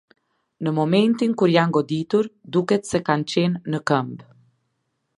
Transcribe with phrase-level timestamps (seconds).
[0.67, 4.31] Në momentin kur janë goditur, duket se kanë qenë në këmbë.